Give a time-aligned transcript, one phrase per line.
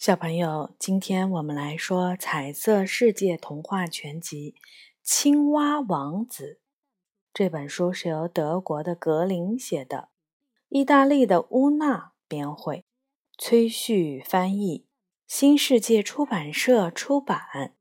[0.00, 4.52] 小朋友，今天我们来说《彩色世界童话全集》
[5.02, 6.58] 《青蛙王子》
[7.34, 10.08] 这本书是由德国的格林写的，
[10.70, 12.86] 意大利的乌娜编绘，
[13.36, 14.86] 崔旭翻译，
[15.26, 17.74] 新世界出版社出版。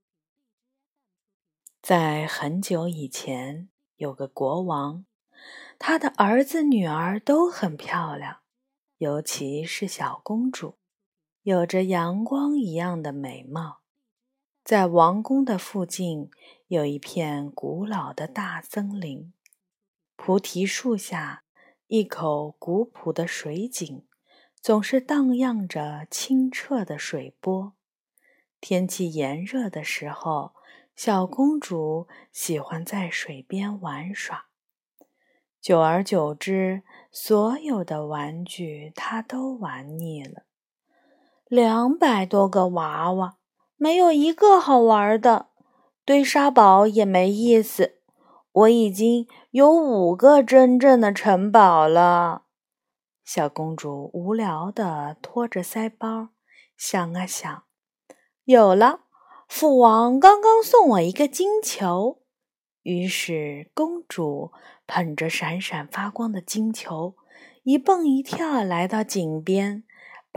[1.81, 5.05] 在很久以前，有个国王，
[5.79, 8.39] 他的儿子女儿都很漂亮，
[8.97, 10.78] 尤其是小公主。
[11.43, 13.79] 有着阳光一样的美貌，
[14.61, 16.29] 在王宫的附近
[16.67, 19.31] 有一片古老的大森林，
[20.17, 21.43] 菩提树下
[21.87, 24.05] 一口古朴的水井，
[24.61, 27.73] 总是荡漾着清澈的水波。
[28.59, 30.53] 天气炎热的时候，
[30.93, 34.47] 小公主喜欢在水边玩耍。
[35.61, 40.43] 久而久之，所有的玩具她都玩腻了。
[41.49, 43.37] 两百多个娃娃，
[43.75, 45.47] 没有一个好玩的，
[46.05, 47.95] 堆沙堡也没意思。
[48.51, 52.43] 我已经有五个真正的城堡了。
[53.25, 56.29] 小公主无聊地托着腮帮，
[56.77, 57.63] 想啊想，
[58.43, 58.99] 有了，
[59.47, 62.19] 父王刚刚送我一个金球。
[62.83, 64.51] 于是，公主
[64.85, 67.15] 捧着闪闪发光的金球，
[67.63, 69.83] 一蹦一跳来到井边。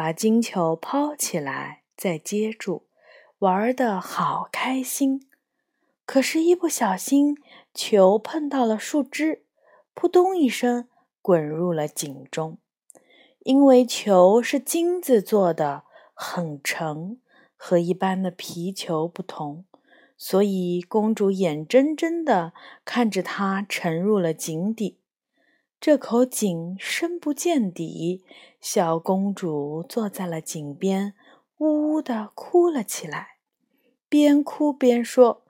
[0.02, 2.82] 把金球抛起来，再接住，
[3.38, 5.28] 玩的好开心。
[6.04, 7.36] 可是，一不小心，
[7.72, 9.44] 球碰到了树枝，
[9.94, 10.88] 扑通一声，
[11.20, 12.58] 滚入了井中。
[13.44, 17.20] 因为球是金子做的，很沉，
[17.56, 19.64] 和一般的皮球不同，
[20.16, 22.52] 所以公主眼睁睁的
[22.84, 24.98] 看着它沉入了井底。
[25.82, 28.22] 这口井深不见底，
[28.60, 31.14] 小公主坐在了井边，
[31.58, 33.30] 呜呜地哭了起来，
[34.08, 35.42] 边哭边说：“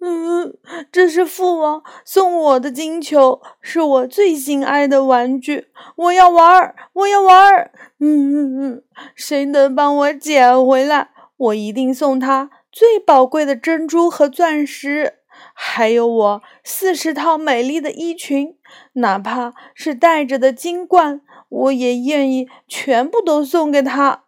[0.00, 0.58] 嗯，
[0.92, 7.72] 这是父王送我的金球，是我最心爱的玩具，我要玩儿，我要玩儿。
[7.98, 8.84] 嗯嗯嗯，
[9.14, 11.12] 谁能帮我捡回来？
[11.38, 15.14] 我一定送他最宝贵的珍珠和钻石。”
[15.54, 18.56] 还有我四十套美丽的衣裙，
[18.94, 24.24] 哪怕是带着的金冠，我也愿意全部都送给他。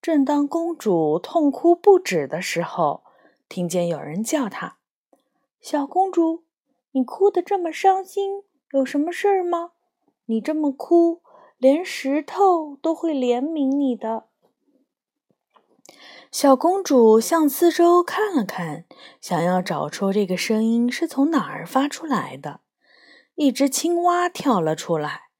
[0.00, 3.02] 正当公主痛哭不止的时候，
[3.48, 4.76] 听见有人叫她
[5.60, 6.44] ：“小公主，
[6.92, 9.72] 你哭得这么伤心，有什么事儿吗？
[10.26, 11.22] 你这么哭，
[11.58, 14.26] 连石头都会怜悯你的。”
[16.38, 18.84] 小公主向四周看了看，
[19.22, 22.60] 想要找出这个声音是从哪儿发出来的。
[23.36, 25.30] 一只青蛙跳了出来，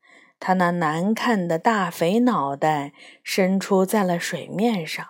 [0.41, 5.07] 它那难看的大肥脑袋伸出在了水面上。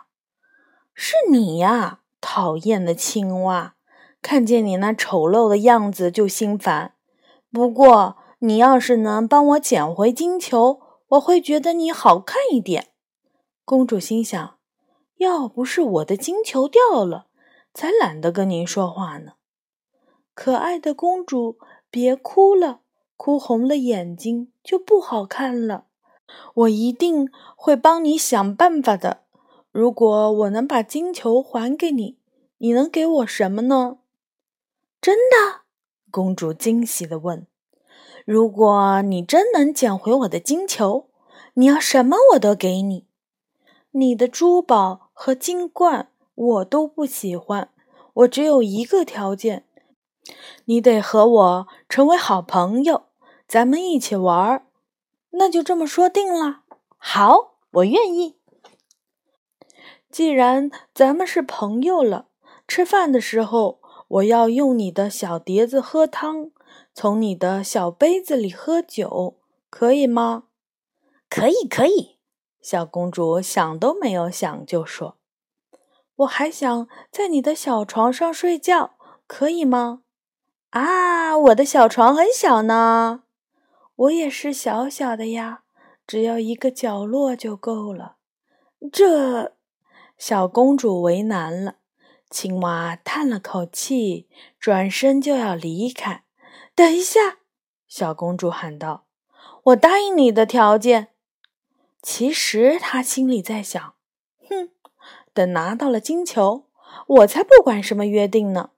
[0.92, 3.76] “是你呀，讨厌的青蛙！
[4.20, 6.94] 看见你那丑陋的样子就心烦。
[7.52, 10.80] 不过，你要是能帮我捡回金球，
[11.10, 12.88] 我会觉得你好看一点。”
[13.64, 14.56] 公主心想。
[15.16, 17.27] 要不是我的金球掉了，
[17.72, 19.32] 才懒得跟您说话呢。
[20.34, 21.59] 可爱的公主，
[21.91, 22.81] 别哭了，
[23.16, 25.84] 哭红了眼睛就不好看了。
[26.55, 29.22] 我一定会帮你想办法的。
[29.71, 32.19] 如果我能把金球还给你，
[32.59, 33.99] 你能给我什么呢？
[35.00, 35.62] 真的？
[36.10, 37.47] 公主惊喜地问。
[38.25, 41.09] 如果你真能捡回我的金球，
[41.55, 43.06] 你要什么我都给你。
[43.96, 45.10] 你的珠宝。
[45.18, 47.70] 和金冠我都不喜欢，
[48.12, 49.64] 我只有一个条件，
[50.66, 53.06] 你得和我成为好朋友，
[53.48, 54.66] 咱们一起玩儿。
[55.30, 56.64] 那就这么说定了。
[56.98, 58.36] 好，我愿意。
[60.10, 62.26] 既然咱们是朋友了，
[62.68, 66.50] 吃饭的时候我要用你的小碟子喝汤，
[66.92, 69.38] 从你的小杯子里喝酒，
[69.70, 70.44] 可以吗？
[71.30, 72.16] 可以，可以。
[72.66, 75.19] 小公主想都没有想就说
[76.17, 78.96] ：“我还想在你的小床上睡觉，
[79.29, 80.02] 可以吗？”
[80.70, 83.23] 啊，我的小床很小呢。
[83.94, 85.62] 我也是小小的呀，
[86.08, 88.17] 只要一个角落就够了。
[88.90, 89.55] 这，
[90.19, 91.76] 小公主为难了。
[92.29, 96.25] 青蛙叹了口气，转身就要离开。
[96.75, 97.38] 等一下，
[97.87, 99.05] 小公主喊道
[99.67, 101.11] ：“我答应你的条件。”
[102.08, 103.94] 其实他心里在想
[104.49, 104.70] ：“哼，
[105.35, 106.67] 等拿到了金球，
[107.08, 108.70] 我才不管什么约定呢！”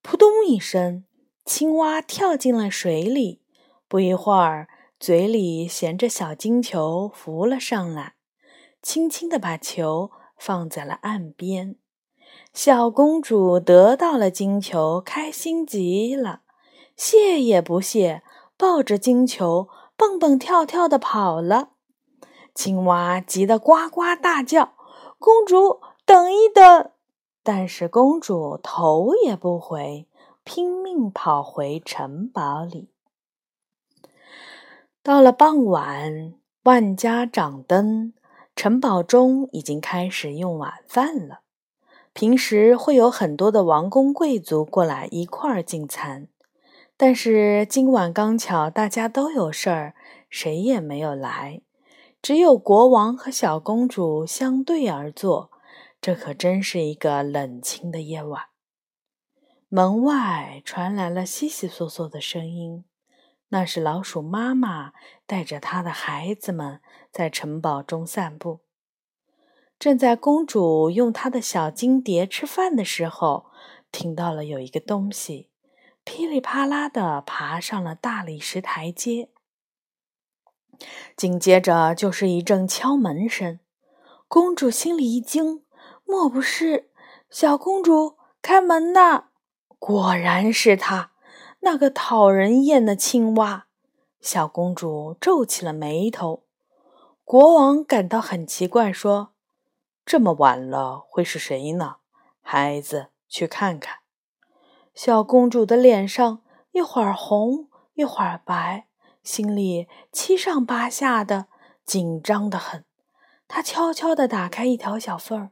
[0.00, 1.04] 扑通一声，
[1.44, 3.42] 青蛙跳进了水里。
[3.86, 8.14] 不一会儿，嘴里衔着小金球浮了上来，
[8.80, 11.76] 轻轻地把球放在了岸边。
[12.54, 16.40] 小公主得到了金球，开心极了，
[16.96, 18.22] 谢也不谢，
[18.56, 21.72] 抱着金球蹦蹦跳跳的跑了。
[22.56, 24.72] 青蛙急得呱呱大叫
[25.20, 26.90] ：“公主，等一等！”
[27.44, 30.08] 但是公主头也不回，
[30.42, 32.88] 拼命跑回城堡里。
[35.02, 36.32] 到了傍晚，
[36.64, 38.14] 万家掌灯，
[38.56, 41.40] 城堡中已经开始用晚饭了。
[42.14, 46.28] 平时会有很多的王公贵族过来一块儿进餐，
[46.96, 49.94] 但是今晚刚巧大家都有事儿，
[50.30, 51.60] 谁也没有来，
[52.26, 55.52] 只有国王和小公主相对而坐。
[56.00, 58.46] 这可真是一个冷清的夜晚。
[59.68, 62.84] 门外传来了悉悉嗦嗦的声音，
[63.50, 64.92] 那是老鼠妈妈
[65.24, 66.80] 带着她的孩子们
[67.12, 68.58] 在城堡中散步。
[69.78, 73.52] 正在公主用她的小金碟吃饭的时候，
[73.92, 75.50] 听到了有一个东西
[76.02, 79.30] 噼里啪啦的爬上了大理石台阶。
[81.16, 83.60] 紧接着就是一阵敲门声，
[84.28, 85.62] 公主心里一惊，
[86.04, 86.90] 莫不是
[87.30, 89.24] 小公主开门呐？
[89.78, 91.12] 果然是他，
[91.60, 93.66] 那个讨人厌的青蛙。
[94.20, 96.44] 小公主皱起了眉头。
[97.24, 99.32] 国王感到很奇怪，说。
[100.04, 101.96] 这么晚了，会是谁呢？
[102.40, 103.98] 孩子，去看看。
[104.94, 108.86] 小公主的脸上一会儿红，一会儿白，
[109.26, 111.46] 心里七上八下的，
[111.84, 112.84] 紧张的很。
[113.48, 115.50] 他悄悄地打开一条小缝儿，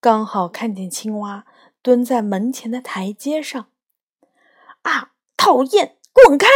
[0.00, 1.44] 刚好看见青蛙
[1.82, 3.66] 蹲在门前的台阶上。
[4.82, 5.10] 啊！
[5.36, 6.46] 讨厌，滚开！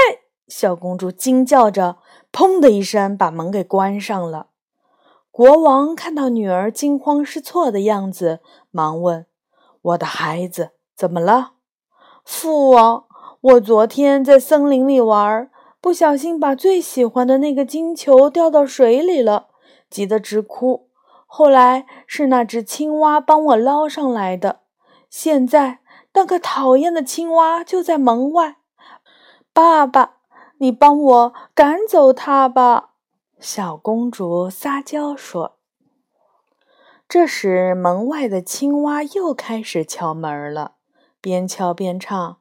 [0.46, 1.98] 小公主惊叫着，
[2.30, 4.50] 砰的一声把门给关上了。
[5.32, 9.26] 国王看到女儿惊慌失措的样子，忙问
[9.82, 11.54] ：“我的孩子怎么了？”
[12.24, 13.06] 父王，
[13.40, 15.50] 我昨天在森林里玩，
[15.82, 19.48] 不小心把最喜欢的那个金球掉到水里了，
[19.90, 20.88] 急得直哭。
[21.26, 24.60] 后来是那只青蛙帮我捞上来的。
[25.10, 25.80] 现在
[26.14, 28.58] 那个讨厌的青蛙就在门外。
[29.52, 30.18] 爸爸，
[30.58, 32.90] 你帮我赶走它吧。
[33.40, 35.56] 小公主撒娇说
[37.08, 40.76] ：“这时，门外的青蛙又开始敲门了，
[41.20, 42.38] 边敲边唱：‘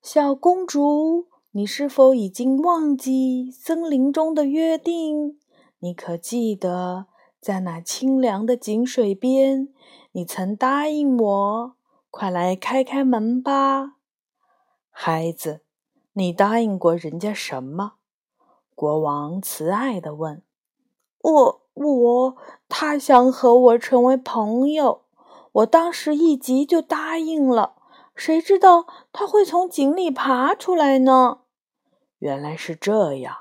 [0.00, 5.36] 小公主，你是否已经忘记森林中的约定？
[5.80, 7.06] 你可记得，
[7.40, 9.68] 在那清凉的井水边，
[10.12, 11.74] 你曾答应我？
[12.08, 13.96] 快来开开门吧，
[14.90, 15.62] 孩子，
[16.12, 17.94] 你答应过人家什么？’”
[18.76, 20.44] 国王慈爱地问
[21.20, 22.36] ：“我我，
[22.68, 25.02] 他想和我成为朋友，
[25.50, 27.74] 我当时一急就答应了。
[28.20, 31.38] 谁知道他会从井里爬出来呢？
[32.18, 33.34] 原来是这样，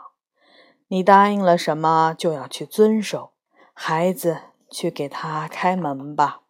[0.88, 3.34] 你答应了什么就要去遵守。
[3.74, 4.38] 孩子，
[4.72, 6.44] 去给他开门吧。”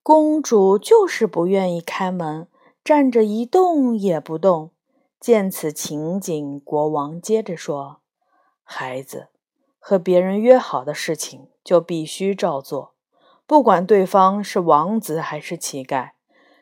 [0.00, 2.46] 公主就是不愿意开门，
[2.84, 4.70] 站着一动也不动。
[5.18, 8.00] 见此情景，国王接着说
[8.62, 9.30] ：“孩子，
[9.80, 12.94] 和别人约好的事情就必须照做，
[13.44, 16.12] 不管对方是王子还是乞丐，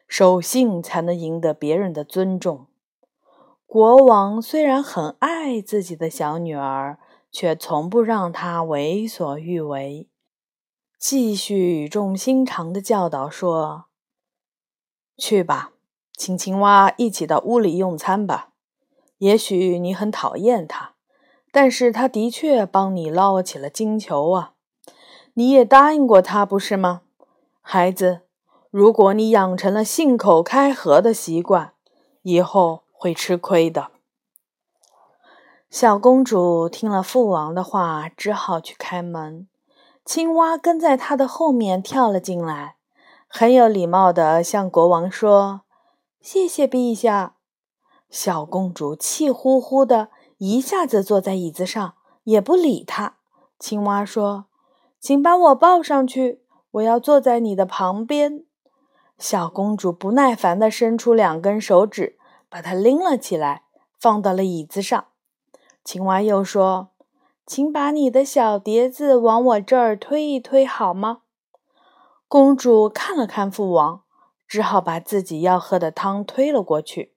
[0.09, 2.67] 守信才能赢得别人的尊重。”
[3.65, 6.99] 国王虽然很爱自己的小女儿，
[7.31, 10.09] 却从不让她为所欲为，
[10.99, 13.85] 继续语重心长的教导说
[15.17, 15.73] ：“去吧。”
[16.19, 18.49] 请青蛙一起到屋里用餐吧。
[19.19, 20.95] 也许你很讨厌它，
[21.53, 24.55] 但是它的确帮你捞起了金球啊！
[25.35, 27.03] 你也答应过他，不是吗，
[27.61, 28.23] 孩子？
[28.71, 31.73] 如果你养成了信口开河的习惯，
[32.23, 33.89] 以后会吃亏的。
[35.71, 39.49] 小公主听了父王的话，只好去开门。
[40.05, 42.77] 青蛙跟在她的后面跳了进来，
[43.27, 45.63] 很有礼貌地向国王说。
[46.21, 47.37] 谢谢陛下，
[48.11, 50.09] 小公主气呼呼的
[50.39, 51.95] 一下子坐在椅子上，
[52.25, 53.17] 也不理他。
[53.59, 54.47] 青蛙说
[55.01, 58.45] ：“请把我抱上去，我要坐在你的旁边。”
[59.19, 63.65] 小公主不耐烦地伸出两根手指，把它拎了起来，
[63.99, 65.09] 放到了椅子上。
[65.85, 66.91] 青蛙又说
[67.47, 71.23] ：“请把你的小碟子往我这儿推一推，好吗？”
[72.29, 74.03] 公主看了看父王。
[74.49, 77.15] 只好把自己要喝的汤推了过去。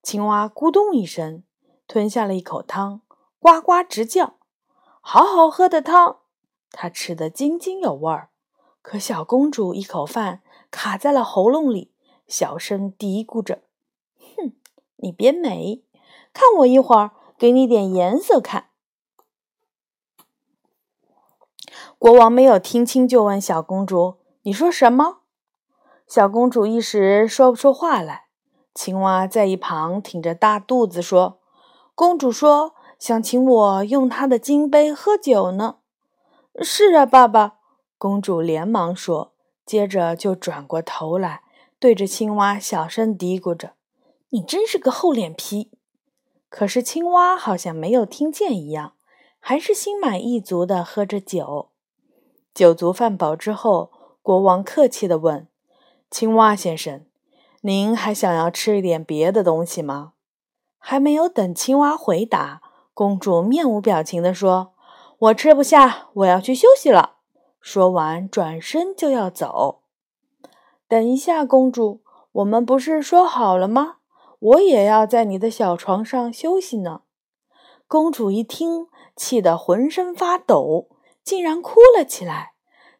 [0.00, 1.42] 青蛙咕咚一声
[1.88, 3.00] 吞下了一口汤，
[3.40, 4.34] 呱呱直叫
[5.02, 6.18] ：“好好喝的汤！”
[6.70, 8.30] 它吃得津津有味儿。
[8.86, 11.90] 可小公主一口饭卡在了喉咙里，
[12.28, 13.62] 小声嘀咕着
[14.36, 14.52] ：“哼，
[14.98, 15.82] 你别美，
[16.32, 18.68] 看我一会儿给你点颜色看。”
[21.98, 25.22] 国王没有听清，就问小公主：“你说什么？”
[26.06, 28.26] 小公主一时说不出话来。
[28.72, 31.40] 青蛙在一旁挺着大肚子说
[31.96, 35.78] ：“公主说想请我用她的金杯喝酒呢。
[36.62, 37.54] ”“是啊，爸爸。”
[37.98, 39.32] 公主连忙说，
[39.64, 41.42] 接着就转过头来，
[41.78, 43.72] 对着青蛙小声嘀咕着
[44.30, 45.70] ：“你真是个厚脸皮。”
[46.48, 48.94] 可是青蛙好像没有听见一样，
[49.40, 51.70] 还是心满意足地喝着酒。
[52.54, 53.90] 酒足饭饱之后，
[54.22, 55.48] 国王客气地问
[56.10, 57.04] ：“青蛙先生，
[57.62, 60.12] 您还想要吃一点别的东西吗？”
[60.78, 62.62] 还没有等青蛙回答，
[62.94, 64.74] 公主面无表情地说
[65.18, 67.15] ：“我吃不下，我要去休息了。”
[67.68, 69.80] 说完，转身就要走。
[70.86, 73.96] 等一下，公主，我们不是说好了吗？
[74.38, 77.00] 我也要在你的小床上休息呢。
[77.88, 80.86] 公主一听，气得浑身发抖。
[81.24, 82.52] 竟然哭了起来，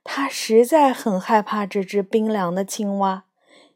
[0.02, 3.26] 他实在很害怕这只冰凉的青蛙。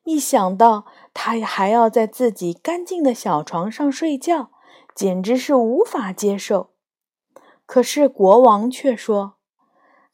[0.03, 4.51] 一想到它还要在自己干净的小床上睡觉，
[4.93, 6.71] 简直是无法接受。
[7.65, 9.35] 可是国王却说：“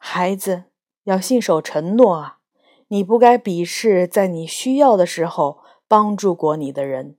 [0.08, 0.62] 孩子
[1.02, 2.38] 要信守承诺啊！
[2.86, 5.58] 你不该鄙视在你需要的时候
[5.88, 7.16] 帮助过你的人。”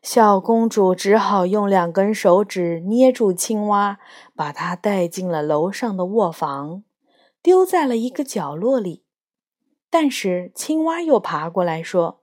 [0.00, 3.98] 小公主只好用两根手指捏住青蛙，
[4.34, 6.82] 把它带进了楼上的卧房，
[7.42, 9.04] 丢在了一个角落里。
[9.90, 12.22] 但是青蛙又爬过来说：“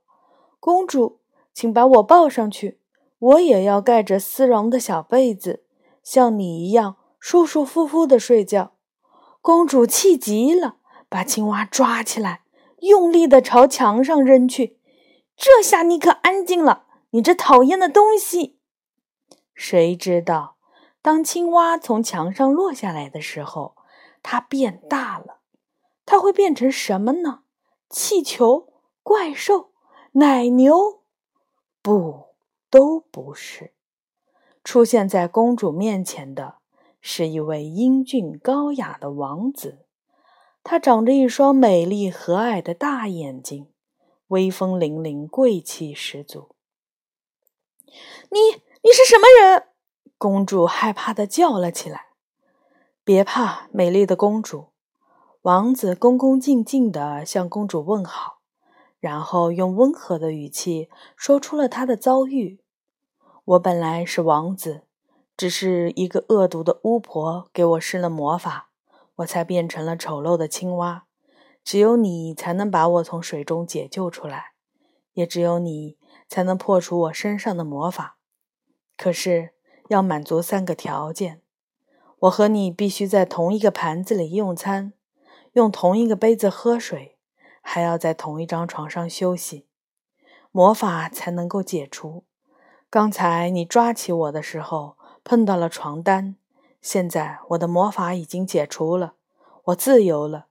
[0.60, 1.20] 公主，
[1.54, 2.80] 请把我抱上去，
[3.20, 5.64] 我也要盖着丝绒的小被子，
[6.04, 8.72] 像你一样舒舒服服的睡觉。”
[9.50, 10.76] 公主气极了，
[11.10, 12.44] 把青蛙抓起来，
[12.82, 14.78] 用力地朝墙上扔去。
[15.36, 16.86] 这下你可安静了。
[17.10, 18.60] 你这讨厌的东西！
[19.56, 20.58] 谁知道，
[21.02, 23.76] 当青蛙从墙上落下来的时候，
[24.22, 25.40] 它变大了。
[26.06, 27.40] 它会变成什么呢？
[27.90, 29.72] 气球、怪兽、
[30.12, 31.02] 奶牛？
[31.82, 32.36] 不，
[32.70, 33.74] 都不是。
[34.64, 36.59] 出现在公主面前的
[37.02, 39.86] 是一位英俊高雅的王子。
[40.64, 43.68] 他长着一双美丽和蔼的大眼睛，
[44.28, 46.56] 威风凛凛，贵气十足。
[48.30, 48.40] 你
[48.84, 49.64] 你是什么人？
[50.18, 52.08] 公主害怕的叫了起来。
[53.04, 54.68] 别怕，美丽的公主。
[55.44, 58.42] 王子恭恭敬敬地向公主问好，
[59.00, 62.60] 然后用温和的语气说出了他的遭遇。
[63.46, 64.84] 我本来是王子，
[65.40, 68.72] 只是一个恶毒的巫婆给我施了魔法，
[69.16, 71.06] 我才变成了丑陋的青蛙。
[71.64, 74.52] 只有你才能把我从水中解救出来，
[75.14, 75.98] 也只有你。
[76.28, 78.18] 才能破除我身上的魔法，
[78.98, 79.54] 可是
[79.88, 81.42] 要满足三个条件：
[82.20, 84.94] 我和你必须在同一个盘子里用餐，
[85.54, 87.18] 用同一个杯子喝水，
[87.62, 89.66] 还要在同一张床上休息，
[90.52, 92.26] 魔法才能够解除。
[92.92, 96.36] 刚才你抓起我的时候碰到了床单，
[96.82, 99.14] 现在我的魔法已经解除了，
[99.66, 100.48] 我自由了。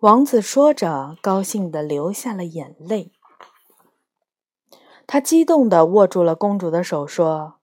[0.00, 3.12] 王子说着，高兴地流下了眼泪。
[5.06, 7.54] 他激动地握住了公主的手，说：“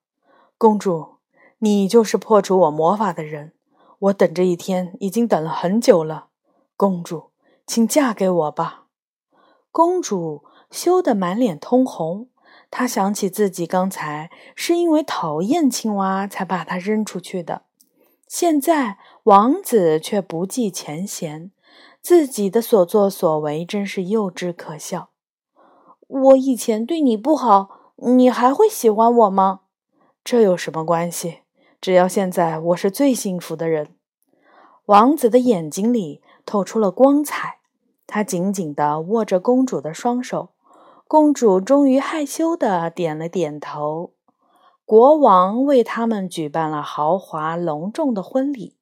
[0.58, 1.18] 公主，
[1.60, 3.54] 你就是破除我魔法的人。
[4.00, 6.28] 我等这一天已经等了很久了。
[6.76, 7.32] 公主，
[7.66, 8.88] 请嫁给我吧。”
[9.72, 12.30] 公主羞得满脸通红。
[12.78, 17.62] 他想起自己刚才是因为讨厌青蛙才把它扔出去的，
[18.28, 21.52] 现在王子却不计前嫌，
[22.02, 25.12] 自己的所作所为真是幼稚可笑。
[26.06, 29.62] 我以前对你不好，你还会喜欢我吗？
[30.22, 31.44] 这有什么关系？
[31.80, 33.96] 只要现在我是最幸福的人。
[34.88, 37.60] 王子的眼睛里透出了光彩，
[38.06, 40.50] 他紧紧地握着公主的双手。
[41.08, 44.14] 公主终于害羞地点了点头。
[44.86, 48.76] 国王为他们举办了豪华隆重的婚礼，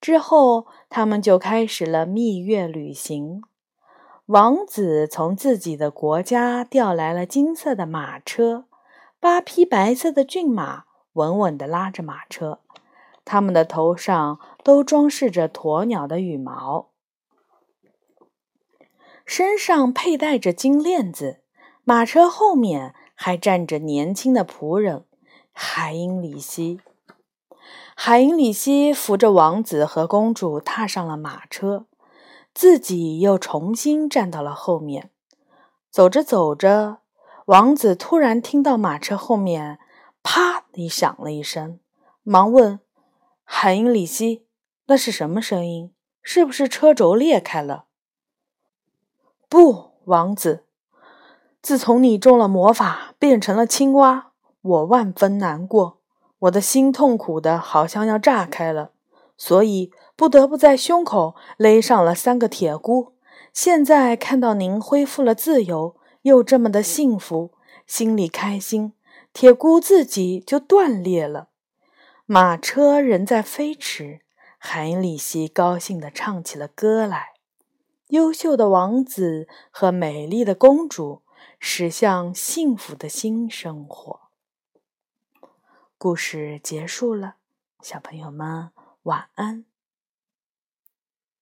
[0.00, 3.42] 之后他们就开始了蜜月旅行。
[4.26, 8.64] 王子从自己的国家调来了金色的马车，
[9.20, 12.60] 八匹白色的骏马稳稳地拉着马车，
[13.24, 16.88] 他们的头上都装饰着鸵鸟的羽毛，
[19.24, 21.41] 身上佩戴着金链子。
[21.84, 25.04] 马车后面还站着年轻的仆人
[25.52, 26.80] 海因里希。
[27.94, 31.86] 海因里希扶着王子和公主踏上了马车。
[32.54, 35.10] 自己又重新站到了后面。
[35.90, 36.98] 走着走着，
[37.46, 39.78] 王子突然听到马车后面
[40.22, 41.80] “啪”的响了一声，
[42.22, 42.78] 忙问
[43.42, 44.46] 海因里希
[44.84, 45.94] ：“那是什么声音？
[46.22, 47.86] 是不是车轴裂开了
[49.48, 50.66] ？”“不，王子。
[51.62, 55.98] 自从你中了魔法，变成了青蛙，我万分难过，
[56.40, 58.90] 我的心痛苦的好像要炸开了，
[59.36, 63.12] 所以不得不在胸口勒上了三个铁箍。”
[63.52, 67.52] 现在看到您恢复了自由，又这么的幸福，
[67.86, 68.94] 心里开心，
[69.34, 71.48] 铁箍自己就断裂了。
[72.24, 74.20] 马车仍在飞驰，
[74.56, 77.32] 海里希高兴地唱起了歌来。
[78.08, 81.21] 优秀的王子和美丽的公主
[81.64, 84.22] 驶向幸福的新生活。
[85.96, 87.36] 故事结束了，
[87.80, 88.72] 小朋友们
[89.04, 89.64] 晚安。